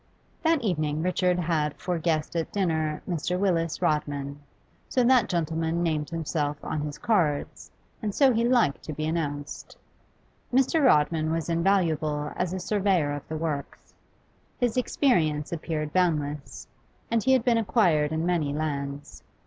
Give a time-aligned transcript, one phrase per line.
[0.41, 3.37] That evening Richard had for guest at dinner Mr.
[3.37, 4.39] Willis Rodman;
[4.89, 7.69] so that gentleman named himself on his cards,
[8.01, 9.77] and so he liked to be announced.
[10.51, 10.83] Mr.
[10.83, 13.93] Rodman was invaluable as surveyor of the works;
[14.59, 16.67] his experience appeared boundless,
[17.11, 19.21] and had been acquired in many lands.